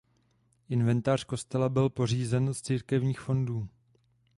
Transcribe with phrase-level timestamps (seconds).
[0.69, 3.67] Inventář kostela byl pořízen z církevních fondů.